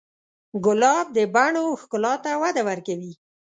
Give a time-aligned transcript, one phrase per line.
[0.65, 3.13] ګلاب د بڼو ښکلا ته وده ورکوي.